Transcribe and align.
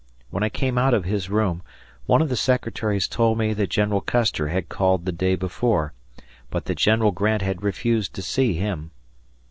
When 0.31 0.41
I 0.41 0.49
came 0.49 0.79
out 0.79 0.95
of 0.95 1.05
his 1.05 1.29
room, 1.29 1.61
one 2.07 2.23
of 2.23 2.29
the 2.29 2.35
secretaries 2.35 3.07
told 3.07 3.37
me 3.37 3.53
that 3.53 3.69
General 3.69 4.01
Custer 4.01 4.47
had 4.47 4.67
called 4.67 5.05
the 5.05 5.11
day 5.11 5.35
before, 5.35 5.93
but 6.49 6.65
that 6.65 6.79
General 6.79 7.11
Grant 7.11 7.43
had 7.43 7.61
refused 7.61 8.15
to 8.15 8.23
see 8.23 8.55
him. 8.55 8.89